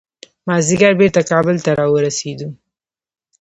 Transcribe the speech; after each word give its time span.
مازدیګر 0.47 0.93
بیرته 0.99 1.21
کابل 1.31 1.55
ته 1.65 1.71
راورسېدو. 1.79 2.49